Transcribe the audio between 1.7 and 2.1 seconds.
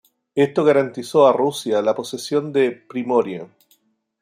la